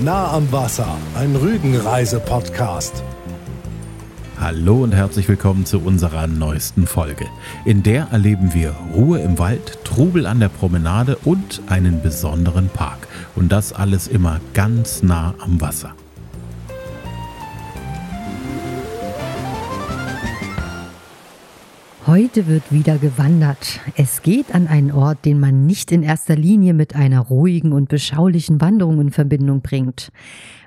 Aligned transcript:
Nah 0.00 0.32
am 0.32 0.50
Wasser, 0.50 0.98
ein 1.14 1.36
Rügenreise-Podcast. 1.36 3.04
Hallo 4.40 4.82
und 4.82 4.92
herzlich 4.92 5.28
willkommen 5.28 5.66
zu 5.66 5.80
unserer 5.80 6.26
neuesten 6.26 6.88
Folge. 6.88 7.26
In 7.64 7.84
der 7.84 8.08
erleben 8.10 8.52
wir 8.52 8.74
Ruhe 8.92 9.20
im 9.20 9.38
Wald, 9.38 9.78
Trubel 9.84 10.26
an 10.26 10.40
der 10.40 10.48
Promenade 10.48 11.16
und 11.24 11.62
einen 11.68 12.02
besonderen 12.02 12.68
Park. 12.70 13.06
Und 13.36 13.52
das 13.52 13.72
alles 13.72 14.08
immer 14.08 14.40
ganz 14.52 15.04
nah 15.04 15.34
am 15.38 15.60
Wasser. 15.60 15.94
Heute 22.14 22.46
wird 22.46 22.70
wieder 22.70 22.96
gewandert. 22.96 23.80
Es 23.96 24.22
geht 24.22 24.54
an 24.54 24.68
einen 24.68 24.92
Ort, 24.92 25.24
den 25.24 25.40
man 25.40 25.66
nicht 25.66 25.90
in 25.90 26.04
erster 26.04 26.36
Linie 26.36 26.72
mit 26.72 26.94
einer 26.94 27.18
ruhigen 27.18 27.72
und 27.72 27.88
beschaulichen 27.88 28.60
Wanderung 28.60 29.00
in 29.00 29.10
Verbindung 29.10 29.62
bringt. 29.62 30.12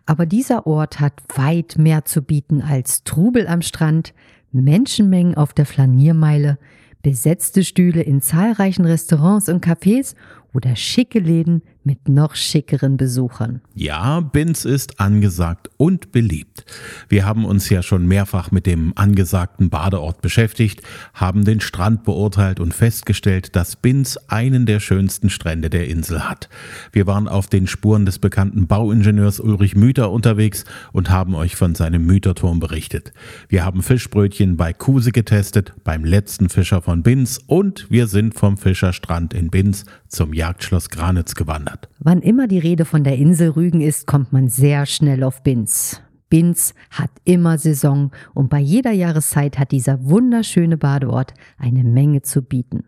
Aber 0.05 0.25
dieser 0.25 0.67
Ort 0.67 0.99
hat 0.99 1.13
weit 1.37 1.77
mehr 1.77 2.03
zu 2.03 2.21
bieten 2.21 2.61
als 2.61 3.05
Trubel 3.05 3.47
am 3.47 3.61
Strand, 3.61 4.13
Menschenmengen 4.51 5.35
auf 5.35 5.53
der 5.53 5.65
Flaniermeile, 5.65 6.57
besetzte 7.01 7.63
Stühle 7.63 8.01
in 8.01 8.19
zahlreichen 8.19 8.83
Restaurants 8.83 9.47
und 9.47 9.65
Cafés 9.65 10.15
oder 10.57 10.75
schicke 10.75 11.19
Läden 11.19 11.61
mit 11.83 12.09
noch 12.09 12.35
schickeren 12.35 12.97
Besuchern. 12.97 13.61
Ja, 13.75 14.19
Binz 14.19 14.65
ist 14.65 14.99
angesagt 14.99 15.69
und 15.77 16.11
beliebt. 16.11 16.65
Wir 17.07 17.25
haben 17.25 17.45
uns 17.45 17.69
ja 17.69 17.81
schon 17.81 18.07
mehrfach 18.07 18.51
mit 18.51 18.65
dem 18.65 18.91
angesagten 18.95 19.69
Badeort 19.69 20.21
beschäftigt, 20.21 20.81
haben 21.13 21.45
den 21.45 21.61
Strand 21.61 22.03
beurteilt 22.03 22.59
und 22.59 22.73
festgestellt, 22.73 23.55
dass 23.55 23.75
Binz 23.75 24.17
einen 24.27 24.65
der 24.65 24.79
schönsten 24.79 25.29
Strände 25.29 25.69
der 25.69 25.87
Insel 25.87 26.27
hat. 26.27 26.49
Wir 26.91 27.05
waren 27.05 27.27
auf 27.27 27.47
den 27.47 27.67
Spuren 27.67 28.05
des 28.05 28.17
bekannten 28.17 28.65
Bauingenieurs 28.67 29.39
Ulrich 29.39 29.75
Müther 29.75 30.11
unterwegs 30.11 30.65
und 30.91 31.11
haben 31.11 31.35
euch 31.35 31.55
von 31.55 31.75
seinem 31.75 32.05
Mütherturm 32.05 32.59
berichtet. 32.59 33.13
Wir 33.47 33.63
haben 33.63 33.83
Fischbrötchen 33.83 34.57
bei 34.57 34.73
Kuse 34.73 35.11
getestet, 35.11 35.73
beim 35.83 36.03
letzten 36.03 36.49
Fischer 36.49 36.81
von 36.81 37.03
Binz 37.03 37.39
und 37.45 37.85
wir 37.89 38.07
sind 38.07 38.33
vom 38.33 38.57
Fischerstrand 38.57 39.35
in 39.35 39.51
Binz 39.51 39.85
zum 40.07 40.33
Jagdschloss 40.47 40.89
Granitz 40.89 41.35
gewandert. 41.35 41.89
Wann 41.99 42.21
immer 42.21 42.47
die 42.47 42.59
Rede 42.59 42.85
von 42.85 43.03
der 43.03 43.17
Insel 43.17 43.49
Rügen 43.49 43.81
ist, 43.81 44.07
kommt 44.07 44.31
man 44.31 44.47
sehr 44.47 44.85
schnell 44.85 45.25
auf 45.25 45.43
Binz. 45.43 46.01
Binz 46.29 46.73
hat 46.89 47.09
immer 47.25 47.57
Saison 47.57 48.11
und 48.33 48.49
bei 48.49 48.59
jeder 48.59 48.91
Jahreszeit 48.91 49.59
hat 49.59 49.73
dieser 49.73 50.05
wunderschöne 50.05 50.77
Badeort 50.77 51.33
eine 51.57 51.83
Menge 51.83 52.21
zu 52.21 52.41
bieten. 52.41 52.85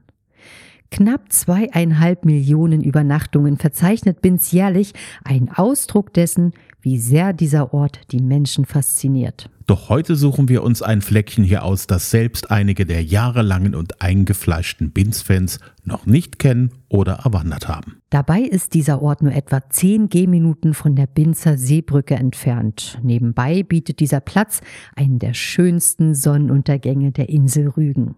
Knapp 0.89 1.33
zweieinhalb 1.33 2.23
Millionen 2.23 2.81
Übernachtungen 2.81 3.57
verzeichnet 3.57 4.21
Binz 4.21 4.51
jährlich, 4.51 4.93
ein 5.25 5.49
Ausdruck 5.53 6.13
dessen, 6.13 6.53
wie 6.81 6.97
sehr 6.97 7.33
dieser 7.33 7.73
Ort 7.73 7.99
die 8.11 8.21
Menschen 8.21 8.63
fasziniert. 8.63 9.49
Doch 9.69 9.87
heute 9.87 10.15
suchen 10.15 10.49
wir 10.49 10.63
uns 10.63 10.81
ein 10.81 11.03
Fleckchen 11.03 11.43
hier 11.43 11.63
aus, 11.63 11.85
das 11.85 12.09
selbst 12.09 12.49
einige 12.49 12.87
der 12.87 13.03
jahrelangen 13.03 13.75
und 13.75 14.01
eingefleischten 14.01 14.89
Binz-Fans 14.89 15.59
noch 15.83 16.07
nicht 16.07 16.39
kennen 16.39 16.71
oder 16.87 17.19
erwandert 17.23 17.67
haben. 17.67 18.01
Dabei 18.09 18.41
ist 18.41 18.73
dieser 18.73 18.99
Ort 19.03 19.21
nur 19.21 19.31
etwa 19.31 19.69
10 19.69 20.09
Gehminuten 20.09 20.73
von 20.73 20.95
der 20.95 21.05
Binzer 21.05 21.59
Seebrücke 21.59 22.15
entfernt. 22.15 22.97
Nebenbei 23.03 23.61
bietet 23.61 23.99
dieser 23.99 24.21
Platz 24.21 24.61
einen 24.95 25.19
der 25.19 25.35
schönsten 25.35 26.15
Sonnenuntergänge 26.15 27.11
der 27.11 27.29
Insel 27.29 27.67
Rügen. 27.67 28.15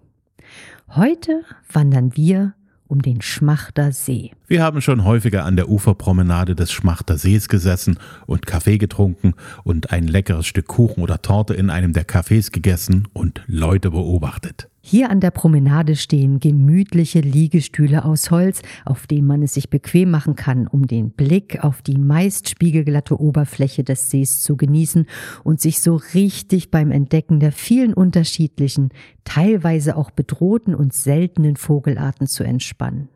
Heute 0.96 1.44
wandern 1.70 2.16
wir 2.16 2.54
um 2.92 3.02
den 3.02 3.22
Schmachter 3.22 3.94
See. 3.94 4.32
Wir 4.48 4.62
haben 4.62 4.82
schon 4.82 5.06
häufiger 5.06 5.46
an 5.46 5.56
der 5.56 5.70
Uferpromenade 5.70 6.56
des 6.56 6.74
Schmachter 6.74 7.18
Sees 7.18 7.48
gesessen 7.48 7.98
und 8.28 8.46
Kaffee 8.46 8.78
getrunken 8.78 9.34
und 9.64 9.92
ein 9.92 10.08
leckeres 10.08 10.46
Stück 10.46 10.68
Kuchen 10.68 11.02
oder 11.02 11.22
Torte 11.22 11.54
in 11.54 11.70
einem 11.70 11.94
der 11.94 12.06
Cafés 12.06 12.52
gegessen 12.52 13.08
und 13.14 13.44
Leute 13.48 13.92
beobachtet. 13.92 14.71
Hier 14.84 15.12
an 15.12 15.20
der 15.20 15.30
Promenade 15.30 15.96
stehen 15.96 16.40
gemütliche 16.40 17.20
Liegestühle 17.20 18.04
aus 18.04 18.32
Holz, 18.32 18.64
auf 18.84 19.06
denen 19.06 19.28
man 19.28 19.44
es 19.44 19.54
sich 19.54 19.70
bequem 19.70 20.10
machen 20.10 20.36
kann, 20.36 20.66
um 20.66 20.88
den 20.88 21.12
Blick 21.12 21.64
auf 21.64 21.84
die 21.84 22.00
meist 22.00 22.50
spiegelglatte 22.50 23.22
Oberfläche 23.22 23.84
des 23.84 24.10
Sees 24.10 24.42
zu 24.42 24.58
genießen 24.58 25.06
und 25.44 25.62
sich 25.62 25.82
so 25.82 26.02
richtig 26.16 26.72
beim 26.72 26.92
Entdecken 26.92 27.40
der 27.40 27.52
vielen 27.52 27.94
unterschiedlichen, 27.94 28.90
teilweise 29.24 29.96
auch 29.96 30.10
bedrohten 30.10 30.74
und 30.74 30.94
seltenen 30.94 31.58
Vogelarten 31.58 32.26
zu 32.26 32.44
entspannen. 32.44 33.08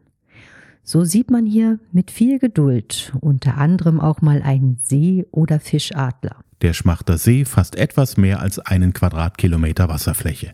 So 0.83 1.03
sieht 1.03 1.31
man 1.31 1.47
hier 1.47 1.79
mit 1.91 2.11
viel 2.11 2.37
Geduld 2.37 3.11
unter 3.21 3.57
anderem 3.57 3.99
auch 3.99 4.21
mal 4.21 4.43
einen 4.43 4.77
See- 4.83 5.25
oder 5.31 5.59
Fischadler. 5.59 6.35
Der 6.61 6.73
Schmachter 6.73 7.17
See 7.17 7.43
fasst 7.43 7.75
etwas 7.75 8.17
mehr 8.17 8.39
als 8.39 8.59
einen 8.59 8.93
Quadratkilometer 8.93 9.89
Wasserfläche. 9.89 10.53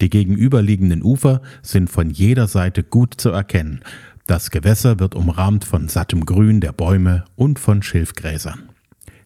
Die 0.00 0.10
gegenüberliegenden 0.10 1.02
Ufer 1.02 1.42
sind 1.62 1.90
von 1.90 2.10
jeder 2.10 2.48
Seite 2.48 2.82
gut 2.82 3.14
zu 3.18 3.30
erkennen. 3.30 3.80
Das 4.26 4.50
Gewässer 4.50 4.98
wird 5.00 5.14
umrahmt 5.14 5.64
von 5.64 5.88
sattem 5.88 6.24
Grün 6.24 6.60
der 6.60 6.72
Bäume 6.72 7.24
und 7.36 7.58
von 7.58 7.82
Schilfgräsern. 7.82 8.70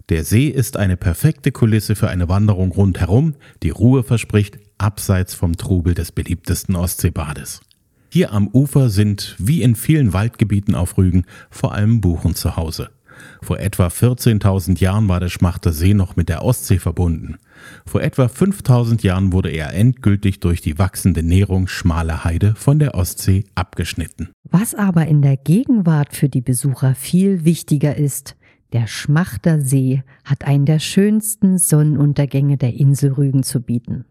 Der 0.08 0.24
See 0.24 0.46
ist 0.46 0.76
eine 0.76 0.96
perfekte 0.96 1.50
Kulisse 1.50 1.96
für 1.96 2.08
eine 2.08 2.28
Wanderung 2.28 2.70
rundherum, 2.70 3.34
die 3.62 3.70
Ruhe 3.70 4.04
verspricht, 4.04 4.58
abseits 4.78 5.34
vom 5.34 5.56
Trubel 5.56 5.94
des 5.94 6.12
beliebtesten 6.12 6.76
Ostseebades. 6.76 7.60
Hier 8.08 8.32
am 8.32 8.48
Ufer 8.48 8.88
sind, 8.88 9.34
wie 9.38 9.62
in 9.62 9.74
vielen 9.74 10.12
Waldgebieten 10.12 10.74
auf 10.74 10.96
Rügen, 10.96 11.24
vor 11.50 11.74
allem 11.74 12.00
Buchen 12.00 12.34
zu 12.34 12.56
Hause. 12.56 12.90
Vor 13.42 13.58
etwa 13.58 13.88
14.000 13.88 14.80
Jahren 14.80 15.08
war 15.08 15.20
der 15.20 15.28
Schmachter 15.28 15.72
See 15.72 15.94
noch 15.94 16.16
mit 16.16 16.28
der 16.28 16.44
Ostsee 16.44 16.78
verbunden. 16.78 17.36
Vor 17.86 18.02
etwa 18.02 18.28
5000 18.28 19.02
Jahren 19.02 19.32
wurde 19.32 19.50
er 19.50 19.72
endgültig 19.72 20.40
durch 20.40 20.60
die 20.60 20.78
wachsende 20.78 21.22
Nährung 21.22 21.68
schmaler 21.68 22.24
Heide 22.24 22.54
von 22.56 22.78
der 22.78 22.94
Ostsee 22.94 23.44
abgeschnitten. 23.54 24.30
Was 24.44 24.74
aber 24.74 25.06
in 25.06 25.22
der 25.22 25.36
Gegenwart 25.36 26.14
für 26.14 26.28
die 26.28 26.40
Besucher 26.40 26.94
viel 26.94 27.44
wichtiger 27.44 27.96
ist, 27.96 28.36
der 28.72 28.86
Schmachter 28.86 29.60
See 29.60 30.02
hat 30.24 30.44
einen 30.44 30.66
der 30.66 30.80
schönsten 30.80 31.58
Sonnenuntergänge 31.58 32.56
der 32.56 32.74
Insel 32.74 33.12
Rügen 33.12 33.42
zu 33.42 33.60
bieten. 33.60 34.04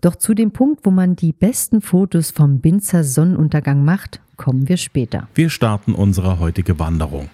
Doch 0.00 0.16
zu 0.16 0.34
dem 0.34 0.52
Punkt, 0.52 0.84
wo 0.84 0.90
man 0.90 1.16
die 1.16 1.32
besten 1.32 1.80
Fotos 1.80 2.30
vom 2.30 2.60
Binzer 2.60 3.04
Sonnenuntergang 3.04 3.84
macht, 3.84 4.20
kommen 4.36 4.68
wir 4.68 4.76
später. 4.76 5.28
Wir 5.34 5.50
starten 5.50 5.94
unsere 5.94 6.38
heutige 6.38 6.78
Wanderung 6.78 7.28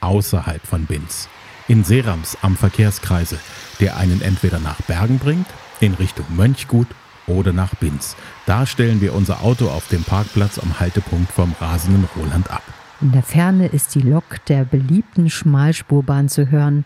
außerhalb 0.00 0.66
von 0.66 0.86
Binz 0.86 1.28
in 1.70 1.84
Serams 1.84 2.36
am 2.42 2.56
Verkehrskreisel, 2.56 3.38
der 3.78 3.96
einen 3.96 4.20
entweder 4.22 4.58
nach 4.58 4.82
Bergen 4.82 5.20
bringt, 5.20 5.46
in 5.78 5.94
Richtung 5.94 6.26
Mönchgut 6.30 6.88
oder 7.28 7.52
nach 7.52 7.76
Binz. 7.76 8.16
Da 8.44 8.66
stellen 8.66 9.00
wir 9.00 9.14
unser 9.14 9.44
Auto 9.44 9.68
auf 9.68 9.86
dem 9.86 10.02
Parkplatz 10.02 10.58
am 10.58 10.80
Haltepunkt 10.80 11.30
vom 11.30 11.54
rasenden 11.60 12.08
Roland 12.16 12.50
ab. 12.50 12.64
In 13.00 13.12
der 13.12 13.22
Ferne 13.22 13.68
ist 13.68 13.94
die 13.94 14.00
Lok 14.00 14.44
der 14.46 14.64
beliebten 14.64 15.30
Schmalspurbahn 15.30 16.28
zu 16.28 16.50
hören, 16.50 16.84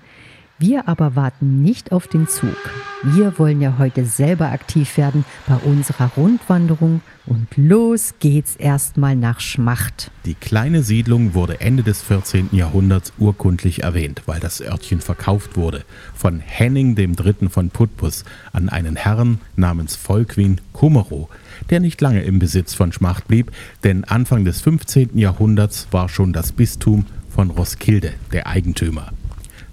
wir 0.67 0.89
aber 0.89 1.15
warten 1.15 1.61
nicht 1.63 1.93
auf 1.93 2.09
den 2.09 2.27
Zug. 2.27 2.57
Wir 3.03 3.39
wollen 3.39 3.61
ja 3.61 3.75
heute 3.79 4.07
selber 4.07 4.51
aktiv 4.51 4.97
werden 4.97 5.27
bei 5.47 5.57
unserer 5.57 6.11
Rundwanderung 6.17 7.03
und 7.27 7.49
los 7.57 8.15
geht's 8.19 8.57
erstmal 8.57 9.15
nach 9.15 9.41
Schmacht. 9.41 10.11
Die 10.25 10.35
kleine 10.35 10.83
Siedlung 10.83 11.35
wurde 11.35 11.61
Ende 11.61 11.83
des 11.83 12.01
14. 12.01 12.49
Jahrhunderts 12.53 13.13
urkundlich 13.19 13.83
erwähnt, 13.83 14.23
weil 14.25 14.41
das 14.41 14.63
Örtchen 14.63 15.03
verkauft 15.03 15.59
wurde 15.59 15.85
von 16.15 16.41
Henning 16.41 16.97
III. 16.97 17.51
von 17.51 17.69
Putbus 17.69 18.25
an 18.55 18.71
einen 18.71 18.97
Herrn 18.97 19.41
namens 19.57 19.97
Volkwin 19.97 20.63
Kummerow, 20.73 21.29
der 21.69 21.81
nicht 21.81 22.01
lange 22.01 22.23
im 22.23 22.39
Besitz 22.39 22.73
von 22.73 22.91
Schmacht 22.91 23.29
blieb, 23.29 23.53
denn 23.83 24.05
Anfang 24.05 24.47
des 24.47 24.63
15. 24.63 25.19
Jahrhunderts 25.19 25.89
war 25.91 26.09
schon 26.09 26.33
das 26.33 26.53
Bistum 26.53 27.05
von 27.29 27.51
Roskilde 27.51 28.15
der 28.33 28.47
Eigentümer. 28.47 29.13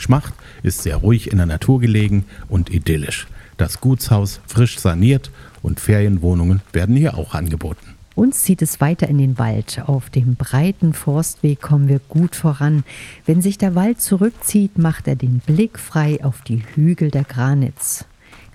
Schmacht 0.01 0.33
ist 0.63 0.83
sehr 0.83 0.97
ruhig 0.97 1.31
in 1.31 1.37
der 1.37 1.45
Natur 1.45 1.79
gelegen 1.79 2.25
und 2.49 2.69
idyllisch. 2.69 3.27
Das 3.57 3.79
Gutshaus 3.79 4.41
frisch 4.47 4.79
saniert 4.79 5.31
und 5.61 5.79
Ferienwohnungen 5.79 6.61
werden 6.73 6.95
hier 6.95 7.17
auch 7.17 7.35
angeboten. 7.35 7.95
Uns 8.13 8.43
zieht 8.43 8.61
es 8.61 8.81
weiter 8.81 9.07
in 9.07 9.17
den 9.17 9.37
Wald. 9.37 9.83
Auf 9.85 10.09
dem 10.09 10.35
breiten 10.35 10.93
Forstweg 10.93 11.61
kommen 11.61 11.87
wir 11.87 11.99
gut 12.09 12.35
voran. 12.35 12.83
Wenn 13.25 13.41
sich 13.41 13.57
der 13.57 13.73
Wald 13.73 14.01
zurückzieht, 14.01 14.77
macht 14.77 15.07
er 15.07 15.15
den 15.15 15.39
Blick 15.39 15.79
frei 15.79 16.23
auf 16.23 16.41
die 16.41 16.61
Hügel 16.75 17.09
der 17.09 17.23
Granitz. 17.23 18.05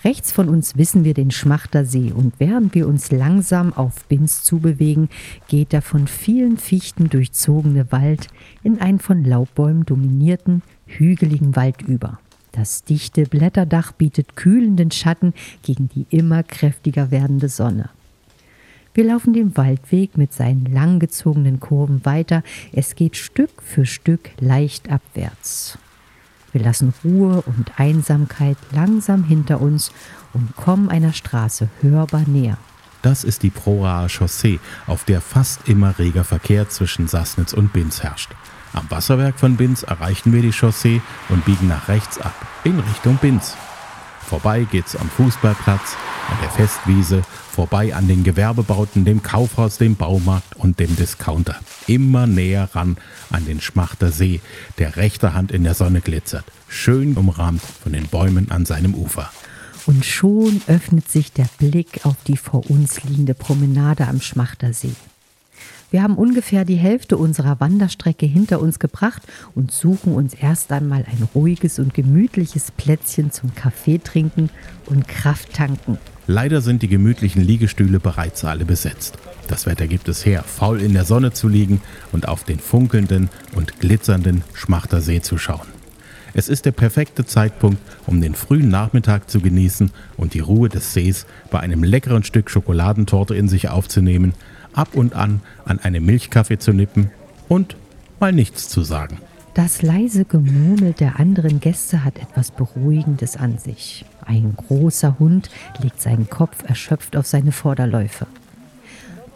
Rechts 0.05 0.31
von 0.31 0.49
uns 0.49 0.77
wissen 0.77 1.05
wir 1.05 1.15
den 1.15 1.31
Schmachtersee 1.31 2.13
und 2.13 2.35
während 2.39 2.75
wir 2.75 2.87
uns 2.87 3.11
langsam 3.11 3.73
auf 3.73 4.05
Binz 4.05 4.43
zubewegen, 4.43 5.09
geht 5.49 5.73
der 5.73 5.83
von 5.83 6.07
vielen 6.07 6.59
Fichten 6.59 7.09
durchzogene 7.09 7.91
Wald 7.91 8.29
in 8.63 8.81
einen 8.81 9.01
von 9.01 9.25
Laubbäumen 9.25 9.85
dominierten, 9.85 10.63
hügeligen 10.87 11.57
Wald 11.57 11.83
über. 11.83 12.19
Das 12.53 12.85
dichte 12.85 13.25
Blätterdach 13.25 13.93
bietet 13.93 14.35
kühlenden 14.35 14.91
Schatten 14.91 15.35
gegen 15.63 15.89
die 15.91 16.07
immer 16.11 16.43
kräftiger 16.43 17.11
werdende 17.11 17.49
Sonne. 17.49 17.91
Wir 18.95 19.05
laufen 19.05 19.35
den 19.35 19.59
Waldweg 19.59 20.17
mit 20.17 20.33
seinen 20.33 20.65
langgezogenen 20.65 21.61
Kurven 21.61 22.07
weiter. 22.07 22.43
Es 22.73 22.95
geht 22.95 23.17
Stück 23.17 23.51
für 23.63 23.85
Stück 23.85 24.31
leicht 24.41 24.91
abwärts. 24.91 25.79
Wir 26.53 26.63
lassen 26.63 26.95
Ruhe 27.05 27.43
und 27.43 27.79
Einsamkeit 27.79 28.57
langsam 28.73 29.23
hinter 29.23 29.61
uns 29.61 29.93
und 30.33 30.57
kommen 30.57 30.89
einer 30.89 31.13
Straße 31.13 31.69
hörbar 31.83 32.25
näher. 32.27 32.57
Das 33.03 33.23
ist 33.23 33.43
die 33.43 33.51
Proraer 33.51 34.09
Chaussee, 34.09 34.59
auf 34.87 35.05
der 35.05 35.21
fast 35.21 35.69
immer 35.69 35.99
reger 35.99 36.25
Verkehr 36.25 36.71
zwischen 36.71 37.07
Sassnitz 37.07 37.53
und 37.53 37.75
Binz 37.75 38.03
herrscht. 38.03 38.31
Am 38.77 38.91
Wasserwerk 38.91 39.41
von 39.41 39.57
Binz 39.57 39.85
erreichen 39.85 40.35
wir 40.35 40.43
die 40.43 40.53
Chaussee 40.53 41.01
und 41.31 41.47
biegen 41.47 41.67
nach 41.67 41.89
rechts 41.89 42.19
ab, 42.19 42.35
in 42.63 42.79
Richtung 42.79 43.17
Binz. 43.17 43.57
Vorbei 44.21 44.67
geht's 44.71 44.95
am 44.95 45.09
Fußballplatz, 45.09 45.97
an 46.31 46.37
der 46.43 46.51
Festwiese, 46.51 47.23
vorbei 47.51 47.95
an 47.95 48.07
den 48.07 48.23
Gewerbebauten, 48.23 49.07
dem 49.07 49.23
Kaufhaus, 49.23 49.79
dem 49.79 49.97
Baumarkt 49.97 50.57
und 50.57 50.79
dem 50.79 50.95
Discounter. 50.95 51.57
Immer 51.87 52.27
näher 52.27 52.69
ran 52.75 52.99
an 53.31 53.47
den 53.47 53.63
Schmachter 53.63 54.13
See, 54.13 54.43
der 54.79 54.97
rechter 54.97 55.33
Hand 55.33 55.53
in 55.53 55.65
der 55.65 55.75
Sonne 55.75 56.03
glitzert, 56.03 56.45
schön 56.69 57.17
umrahmt 57.17 57.63
von 57.63 57.95
den 57.95 58.09
Bäumen 58.09 58.51
an 58.51 58.67
seinem 58.67 58.95
Ufer. 58.95 59.31
Und 59.87 60.05
schon 60.05 60.61
öffnet 60.67 61.11
sich 61.11 61.33
der 61.33 61.49
Blick 61.57 62.05
auf 62.05 62.17
die 62.27 62.37
vor 62.37 62.69
uns 62.69 63.03
liegende 63.05 63.33
Promenade 63.33 64.07
am 64.07 64.21
Schmachtersee. 64.21 64.93
Wir 65.97 66.03
haben 66.03 66.17
ungefähr 66.17 66.67
die 66.67 66.77
Hälfte 66.77 67.17
unserer 67.17 67.59
Wanderstrecke 67.59 68.27
hinter 68.27 68.61
uns 68.61 68.79
gebracht 68.79 69.23
und 69.55 69.73
suchen 69.73 70.13
uns 70.13 70.35
erst 70.35 70.71
einmal 70.71 71.07
ein 71.11 71.27
ruhiges 71.35 71.79
und 71.79 71.95
gemütliches 71.95 72.71
Plätzchen 72.71 73.31
zum 73.31 73.55
Kaffee 73.55 73.97
trinken 73.97 74.51
und 74.85 75.09
Kraft 75.09 75.55
tanken. 75.55 75.97
Leider 76.27 76.61
sind 76.61 76.83
die 76.83 76.89
gemütlichen 76.89 77.41
Liegestühle 77.41 77.99
bereits 77.99 78.45
alle 78.45 78.67
besetzt. 78.67 79.17
Das 79.49 79.65
Wetter 79.65 79.87
gibt 79.87 80.07
es 80.09 80.27
her, 80.27 80.43
faul 80.43 80.83
in 80.83 80.93
der 80.93 81.07
Sonne 81.07 81.33
zu 81.33 81.49
liegen 81.49 81.81
und 82.13 82.29
auf 82.29 82.45
den 82.45 82.59
funkelnden 82.59 83.31
und 83.55 83.81
glitzernden 83.81 84.45
Schmachtersee 84.53 85.23
zu 85.23 85.39
schauen. 85.39 85.67
Es 86.35 86.51
ist 86.51 86.67
der 86.67 86.73
perfekte 86.73 87.25
Zeitpunkt, 87.25 87.81
um 88.07 88.21
den 88.21 88.35
frühen 88.35 88.69
Nachmittag 88.69 89.31
zu 89.31 89.41
genießen 89.41 89.91
und 90.19 90.35
die 90.35 90.41
Ruhe 90.41 90.69
des 90.69 90.93
Sees 90.93 91.25
bei 91.51 91.61
einem 91.61 91.83
leckeren 91.83 92.23
Stück 92.23 92.51
Schokoladentorte 92.51 93.35
in 93.35 93.49
sich 93.49 93.71
aufzunehmen 93.71 94.35
ab 94.77 94.95
und 94.95 95.15
an 95.15 95.41
an 95.65 95.81
einem 95.81 96.05
Milchkaffee 96.07 96.59
zu 96.59 96.73
nippen 96.73 97.11
und 97.49 97.77
mal 98.21 98.33
nichts 98.33 98.69
zu 98.69 98.83
sagen. 98.83 99.19
Das 99.55 99.81
leise 99.81 100.27
Gemurmel 100.27 100.93
der 100.93 101.19
anderen 101.19 101.61
Gäste 101.61 102.05
hat 102.05 102.19
etwas 102.19 102.51
Beruhigendes 102.51 103.39
an 103.39 103.57
sich. 103.57 104.05
Ein 104.25 104.55
großer 104.55 105.19
Hund 105.19 105.49
legt 105.83 106.03
seinen 106.03 106.29
Kopf 106.29 106.63
erschöpft 106.69 107.17
auf 107.17 107.27
seine 107.27 107.53
Vorderläufe. 107.53 108.27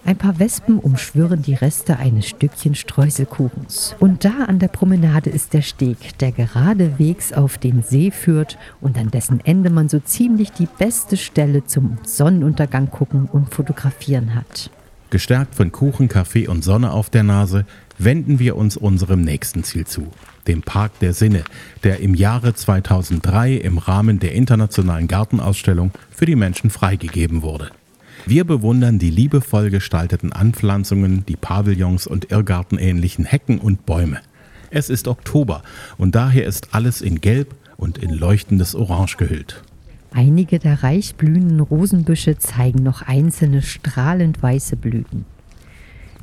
Ein 0.04 0.16
paar 0.16 0.38
Wespen 0.38 0.78
umschwirren 0.78 1.42
die 1.42 1.54
Reste 1.54 1.98
eines 1.98 2.26
Stückchen 2.26 2.74
Streuselkuchens. 2.74 3.94
Und 3.98 4.24
da 4.24 4.44
an 4.46 4.58
der 4.58 4.68
Promenade 4.68 5.30
ist 5.30 5.52
der 5.52 5.62
Steg, 5.62 6.18
der 6.18 6.32
geradewegs 6.32 7.32
auf 7.32 7.58
den 7.58 7.82
See 7.82 8.10
führt 8.10 8.58
und 8.80 8.98
an 8.98 9.10
dessen 9.10 9.40
Ende 9.44 9.70
man 9.70 9.88
so 9.88 10.00
ziemlich 10.00 10.52
die 10.52 10.68
beste 10.78 11.16
Stelle 11.16 11.64
zum 11.64 11.98
Sonnenuntergang 12.04 12.90
gucken 12.90 13.26
und 13.26 13.54
fotografieren 13.54 14.34
hat. 14.34 14.70
Gestärkt 15.10 15.56
von 15.56 15.72
Kuchen, 15.72 16.08
Kaffee 16.08 16.46
und 16.46 16.62
Sonne 16.62 16.92
auf 16.92 17.10
der 17.10 17.24
Nase 17.24 17.66
wenden 17.98 18.38
wir 18.38 18.56
uns 18.56 18.76
unserem 18.76 19.22
nächsten 19.22 19.64
Ziel 19.64 19.84
zu, 19.84 20.12
dem 20.46 20.62
Park 20.62 21.00
der 21.00 21.14
Sinne, 21.14 21.42
der 21.82 21.98
im 21.98 22.14
Jahre 22.14 22.54
2003 22.54 23.54
im 23.56 23.78
Rahmen 23.78 24.20
der 24.20 24.34
Internationalen 24.34 25.08
Gartenausstellung 25.08 25.90
für 26.12 26.26
die 26.26 26.36
Menschen 26.36 26.70
freigegeben 26.70 27.42
wurde. 27.42 27.72
Wir 28.24 28.44
bewundern 28.44 29.00
die 29.00 29.10
liebevoll 29.10 29.70
gestalteten 29.70 30.32
Anpflanzungen, 30.32 31.26
die 31.26 31.36
Pavillons 31.36 32.06
und 32.06 32.30
irrgartenähnlichen 32.30 33.24
Hecken 33.24 33.58
und 33.58 33.86
Bäume. 33.86 34.20
Es 34.70 34.90
ist 34.90 35.08
Oktober 35.08 35.62
und 35.98 36.14
daher 36.14 36.46
ist 36.46 36.68
alles 36.72 37.02
in 37.02 37.20
Gelb 37.20 37.56
und 37.76 37.98
in 37.98 38.10
leuchtendes 38.10 38.76
Orange 38.76 39.16
gehüllt. 39.16 39.62
Einige 40.12 40.58
der 40.58 40.82
reich 40.82 41.14
blühenden 41.14 41.60
Rosenbüsche 41.60 42.38
zeigen 42.38 42.82
noch 42.82 43.02
einzelne 43.02 43.62
strahlend 43.62 44.42
weiße 44.42 44.76
Blüten. 44.76 45.24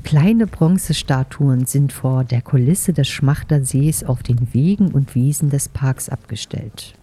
Kleine 0.04 0.48
Bronzestatuen 0.48 1.66
sind 1.66 1.92
vor 1.92 2.24
der 2.24 2.42
Kulisse 2.42 2.94
des 2.94 3.07
Schmachtersees 3.07 4.04
auf 4.04 4.24
den 4.24 4.54
Wegen 4.54 4.92
und 4.92 5.16
Wiesen 5.16 5.50
des 5.50 5.69
Parks 5.69 6.10
abgestellt. 6.10 6.94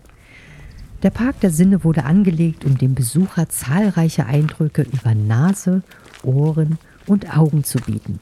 Der 1.03 1.11
Park 1.11 1.41
der 1.41 1.51
Sinne 1.51 1.85
wurde 1.85 2.05
angelegt, 2.05 2.65
um 2.65 2.79
dem 2.79 2.95
Besucher 2.95 3.49
zahlreiche 3.49 4.27
Eindrücke 4.27 4.83
über 4.83 5.15
Nase, 5.15 5.83
Ohren 6.23 6.79
und 7.07 7.37
Augen 7.37 7.65
zu 7.65 7.79
bieten. 7.79 8.21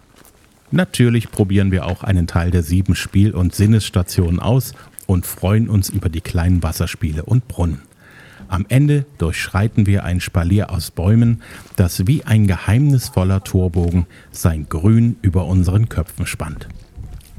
Natürlich 0.73 1.31
probieren 1.31 1.71
wir 1.71 1.87
auch 1.87 2.03
einen 2.03 2.27
Teil 2.27 2.51
der 2.51 2.63
sieben 2.63 2.95
Spiel- 2.95 3.35
und 3.35 3.55
Sinnesstationen 3.55 4.41
aus 4.41 4.73
und 5.07 5.27
freuen 5.27 5.69
uns 5.69 5.91
über 5.91 6.09
die 6.09 6.23
kleinen 6.23 6.63
Wasserspiele 6.63 7.25
und 7.25 7.47
Brunnen. 7.47 7.83
Am 8.53 8.67
Ende 8.69 9.07
durchschreiten 9.17 9.87
wir 9.87 10.05
ein 10.05 10.21
Spalier 10.21 10.69
aus 10.69 10.91
Bäumen, 10.91 11.41
das 11.77 12.07
wie 12.07 12.25
ein 12.25 12.47
geheimnisvoller 12.47 13.43
Torbogen 13.43 14.05
sein 14.31 14.67
Grün 14.69 15.17
über 15.23 15.47
unseren 15.47 15.89
Köpfen 15.89 16.27
spannt. 16.27 16.69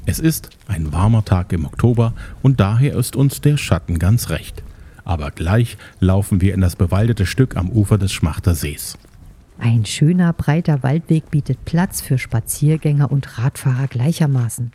Es 0.08 0.18
ist 0.18 0.50
ein 0.66 0.92
warmer 0.92 1.24
Tag 1.24 1.54
im 1.54 1.66
Oktober 1.66 2.16
und 2.42 2.60
daher 2.60 2.96
ist 2.96 3.16
uns 3.16 3.42
der 3.42 3.58
Schatten 3.58 4.00
ganz 4.00 4.32
recht. 4.32 4.64
Aber 5.06 5.30
gleich 5.30 5.78
laufen 6.00 6.42
wir 6.42 6.56
in 6.56 6.62
das 6.62 6.76
bewaldete 6.76 7.28
Stück 7.28 7.58
am 7.58 7.70
Ufer 7.70 8.00
des 8.00 8.12
Schmachtersees. 8.12 8.98
Ein 9.60 9.86
schöner, 9.86 10.34
breiter 10.34 10.82
Waldweg 10.82 11.30
bietet 11.30 11.64
Platz 11.64 12.02
für 12.02 12.18
Spaziergänger 12.18 13.12
und 13.12 13.38
Radfahrer 13.38 13.86
gleichermaßen. 13.86 14.72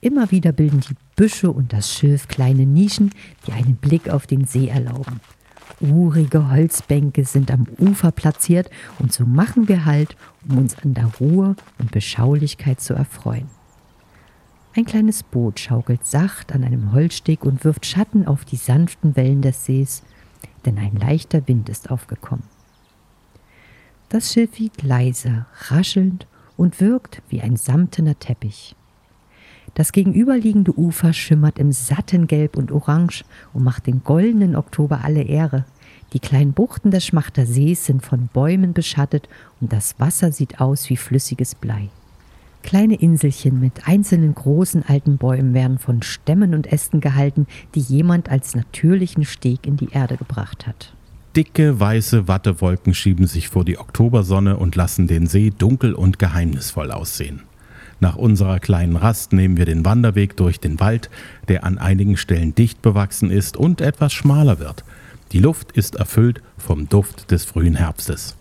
Immer 0.00 0.30
wieder 0.30 0.52
bilden 0.52 0.80
die 0.80 0.96
Büsche 1.16 1.50
und 1.50 1.74
das 1.74 1.92
Schilf 1.92 2.28
kleine 2.28 2.64
Nischen, 2.64 3.10
die 3.46 3.52
einen 3.52 3.76
Blick 3.76 4.08
auf 4.08 4.26
den 4.26 4.46
See 4.46 4.68
erlauben. 4.68 5.20
Urige 5.80 6.50
Holzbänke 6.50 7.24
sind 7.24 7.50
am 7.50 7.66
Ufer 7.78 8.12
platziert 8.12 8.70
und 8.98 9.12
so 9.12 9.24
machen 9.24 9.68
wir 9.68 9.84
halt, 9.84 10.16
um 10.48 10.58
uns 10.58 10.76
an 10.78 10.94
der 10.94 11.10
Ruhe 11.20 11.56
und 11.78 11.90
Beschaulichkeit 11.90 12.80
zu 12.80 12.94
erfreuen. 12.94 13.48
Ein 14.74 14.84
kleines 14.86 15.22
Boot 15.22 15.60
schaukelt 15.60 16.06
sacht 16.06 16.52
an 16.52 16.64
einem 16.64 16.92
Holzsteg 16.92 17.44
und 17.44 17.64
wirft 17.64 17.84
Schatten 17.84 18.26
auf 18.26 18.44
die 18.44 18.56
sanften 18.56 19.16
Wellen 19.16 19.42
des 19.42 19.66
Sees, 19.66 20.02
denn 20.64 20.78
ein 20.78 20.96
leichter 20.96 21.46
Wind 21.46 21.68
ist 21.68 21.90
aufgekommen. 21.90 22.44
Das 24.08 24.32
Schiff 24.32 24.58
wiegt 24.58 24.82
leise, 24.82 25.46
raschelnd 25.68 26.26
und 26.56 26.80
wirkt 26.80 27.22
wie 27.28 27.40
ein 27.42 27.56
samtener 27.56 28.18
Teppich. 28.18 28.74
Das 29.74 29.92
gegenüberliegende 29.92 30.78
Ufer 30.78 31.12
schimmert 31.12 31.58
im 31.58 31.72
satten 31.72 32.26
Gelb 32.26 32.56
und 32.56 32.72
Orange 32.72 33.24
und 33.54 33.64
macht 33.64 33.86
den 33.86 34.04
goldenen 34.04 34.54
Oktober 34.54 35.00
alle 35.02 35.22
Ehre. 35.22 35.64
Die 36.12 36.20
kleinen 36.20 36.52
Buchten 36.52 36.90
des 36.90 37.06
Schmachter 37.06 37.46
Sees 37.46 37.86
sind 37.86 38.04
von 38.04 38.28
Bäumen 38.32 38.74
beschattet 38.74 39.28
und 39.60 39.72
das 39.72 39.98
Wasser 39.98 40.30
sieht 40.30 40.60
aus 40.60 40.90
wie 40.90 40.96
flüssiges 40.96 41.54
Blei. 41.54 41.88
Kleine 42.62 42.94
Inselchen 42.94 43.60
mit 43.60 43.88
einzelnen 43.88 44.34
großen 44.34 44.84
alten 44.86 45.16
Bäumen 45.16 45.54
werden 45.54 45.78
von 45.78 46.02
Stämmen 46.02 46.54
und 46.54 46.70
Ästen 46.70 47.00
gehalten, 47.00 47.46
die 47.74 47.80
jemand 47.80 48.28
als 48.28 48.54
natürlichen 48.54 49.24
Steg 49.24 49.66
in 49.66 49.76
die 49.76 49.90
Erde 49.90 50.16
gebracht 50.16 50.66
hat. 50.66 50.92
Dicke 51.34 51.80
weiße 51.80 52.28
Wattewolken 52.28 52.92
schieben 52.94 53.26
sich 53.26 53.48
vor 53.48 53.64
die 53.64 53.78
Oktobersonne 53.78 54.58
und 54.58 54.76
lassen 54.76 55.06
den 55.06 55.26
See 55.26 55.50
dunkel 55.50 55.94
und 55.94 56.18
geheimnisvoll 56.18 56.92
aussehen. 56.92 57.42
Nach 58.02 58.16
unserer 58.16 58.58
kleinen 58.58 58.96
Rast 58.96 59.32
nehmen 59.32 59.56
wir 59.56 59.64
den 59.64 59.84
Wanderweg 59.84 60.36
durch 60.36 60.58
den 60.58 60.80
Wald, 60.80 61.08
der 61.46 61.62
an 61.62 61.78
einigen 61.78 62.16
Stellen 62.16 62.52
dicht 62.52 62.82
bewachsen 62.82 63.30
ist 63.30 63.56
und 63.56 63.80
etwas 63.80 64.12
schmaler 64.12 64.58
wird. 64.58 64.82
Die 65.30 65.38
Luft 65.38 65.70
ist 65.70 65.94
erfüllt 65.94 66.42
vom 66.58 66.88
Duft 66.88 67.30
des 67.30 67.44
frühen 67.44 67.76
Herbstes. 67.76 68.34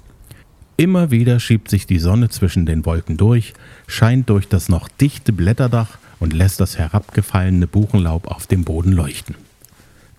Immer 0.78 1.12
wieder 1.12 1.40
schiebt 1.40 1.70
sich 1.70 1.86
die 1.86 2.00
Sonne 2.00 2.30
zwischen 2.30 2.66
den 2.66 2.88
Wolken 2.88 3.18
durch, 3.18 3.54
scheint 3.86 4.32
durch 4.32 4.48
das 4.48 4.68
noch 4.68 4.88
dichte 4.88 5.32
Blätterdach 5.32 6.00
und 6.20 6.34
lässt 6.34 6.60
das 6.60 6.80
herabgefallene 6.80 7.68
Buchenlaub 7.68 8.26
auf 8.32 8.48
dem 8.48 8.64
Boden 8.64 8.94
leuchten. 8.94 9.36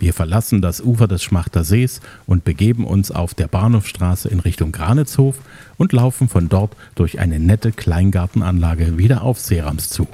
Wir 0.03 0.15
verlassen 0.15 0.61
das 0.61 0.81
Ufer 0.81 1.07
des 1.07 1.23
Schmachter 1.23 1.63
Sees 1.63 2.01
und 2.27 2.43
begeben 2.43 2.85
uns 2.89 3.13
auf 3.13 3.35
der 3.35 3.47
Bahnhofstraße 3.47 4.29
in 4.29 4.41
Richtung 4.41 4.73
Granitzhof 4.73 5.37
und 5.77 5.93
laufen 5.93 6.29
von 6.29 6.49
dort 6.49 6.75
durch 6.97 7.21
eine 7.21 7.39
nette 7.39 7.71
Kleingartenanlage 7.71 8.99
wieder 8.99 9.23
auf 9.23 9.39
Serams 9.39 9.91
zu. 9.91 10.09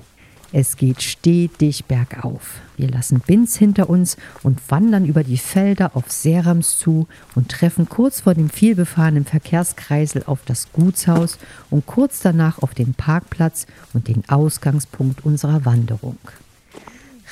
Es 0.52 0.76
geht 0.76 1.00
stetig 1.00 1.86
bergauf. 1.86 2.60
Wir 2.76 2.90
lassen 2.90 3.20
Binz 3.26 3.56
hinter 3.56 3.88
uns 3.88 4.18
und 4.42 4.60
wandern 4.70 5.06
über 5.06 5.24
die 5.24 5.38
Felder 5.38 5.96
auf 5.96 6.12
Serams 6.12 6.76
zu 6.76 7.08
und 7.34 7.48
treffen 7.48 7.88
kurz 7.88 8.20
vor 8.20 8.34
dem 8.34 8.50
vielbefahrenen 8.50 9.24
Verkehrskreisel 9.24 10.22
auf 10.26 10.40
das 10.44 10.70
Gutshaus 10.74 11.38
und 11.70 11.86
kurz 11.86 12.20
danach 12.20 12.58
auf 12.58 12.74
den 12.74 12.92
Parkplatz 12.92 13.64
und 13.94 14.08
den 14.08 14.28
Ausgangspunkt 14.28 15.24
unserer 15.24 15.64
Wanderung 15.64 16.18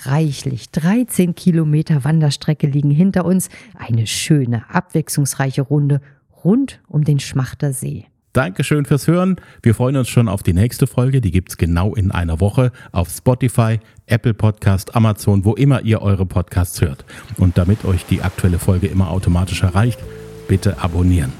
reichlich. 0.07 0.71
13 0.71 1.35
Kilometer 1.35 2.05
Wanderstrecke 2.05 2.67
liegen 2.67 2.91
hinter 2.91 3.25
uns. 3.25 3.49
Eine 3.75 4.07
schöne, 4.07 4.65
abwechslungsreiche 4.71 5.63
Runde 5.63 6.01
rund 6.45 6.81
um 6.89 7.05
den 7.05 7.21
Schmachter 7.21 7.73
See. 7.73 8.07
Dankeschön 8.37 8.85
fürs 8.85 9.07
Hören. 9.07 9.37
Wir 9.63 9.75
freuen 9.75 9.97
uns 9.97 10.11
schon 10.11 10.29
auf 10.29 10.43
die 10.43 10.53
nächste 10.53 10.87
Folge. 10.87 11.23
Die 11.23 11.31
gibt 11.31 11.49
es 11.53 11.57
genau 11.57 11.95
in 11.95 12.11
einer 12.11 12.39
Woche 12.39 12.71
auf 12.93 13.09
Spotify, 13.09 13.81
Apple 14.05 14.35
Podcast, 14.35 14.95
Amazon, 14.95 15.47
wo 15.47 15.55
immer 15.55 15.81
ihr 15.83 16.03
eure 16.03 16.27
Podcasts 16.27 16.83
hört. 16.83 17.07
Und 17.39 17.57
damit 17.57 17.87
euch 17.87 18.05
die 18.05 18.21
aktuelle 18.21 18.59
Folge 18.59 18.89
immer 18.89 19.11
automatisch 19.11 19.63
erreicht, 19.63 20.01
bitte 20.49 20.83
abonnieren. 20.83 21.33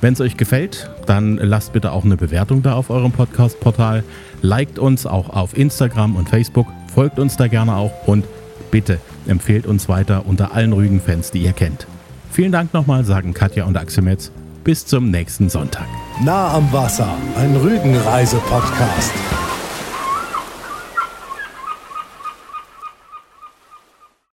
Wenn 0.00 0.14
es 0.14 0.20
euch 0.20 0.36
gefällt, 0.36 0.90
dann 1.06 1.36
lasst 1.36 1.72
bitte 1.72 1.92
auch 1.92 2.04
eine 2.04 2.16
Bewertung 2.16 2.62
da 2.62 2.72
auf 2.72 2.90
eurem 2.90 3.12
Podcast-Portal. 3.12 4.02
Liked 4.42 4.78
uns 4.78 5.06
auch 5.06 5.30
auf 5.30 5.56
Instagram 5.56 6.16
und 6.16 6.28
Facebook, 6.28 6.66
folgt 6.92 7.18
uns 7.18 7.36
da 7.36 7.46
gerne 7.46 7.76
auch 7.76 7.92
und 8.06 8.24
bitte 8.70 8.98
empfehlt 9.26 9.66
uns 9.66 9.88
weiter 9.88 10.24
unter 10.26 10.54
allen 10.54 10.72
Rügen-Fans, 10.72 11.30
die 11.30 11.42
ihr 11.42 11.52
kennt. 11.52 11.86
Vielen 12.30 12.52
Dank 12.52 12.72
nochmal, 12.72 13.04
sagen 13.04 13.34
Katja 13.34 13.64
und 13.64 13.76
Axel 13.76 14.02
Metz. 14.02 14.30
Bis 14.64 14.86
zum 14.86 15.10
nächsten 15.10 15.48
Sonntag. 15.48 15.86
Nah 16.22 16.54
am 16.54 16.70
Wasser, 16.72 17.14
ein 17.36 17.56
Rügenreise-Podcast. 17.56 19.29